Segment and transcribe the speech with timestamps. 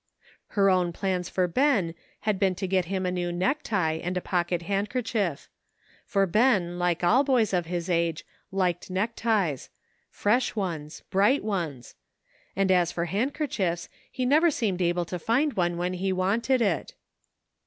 [0.57, 4.19] Her own plans for Ben had been to get him a new necktie, and a
[4.19, 5.47] pocket handkerchief;
[6.07, 9.69] for Ben, like all boys of his age, liked neckties—
[10.09, 11.93] fresh ones, bright ones—
[12.55, 13.77] and as for handker 302 GttEAT QUESTIONS SETTLED.
[13.79, 16.95] chiefs, he never seemed able to find one when he wanted it.